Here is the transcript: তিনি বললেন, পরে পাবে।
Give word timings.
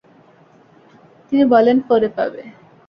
তিনি 1.27 1.43
বললেন, 1.53 1.77
পরে 1.89 2.07
পাবে। 2.17 2.41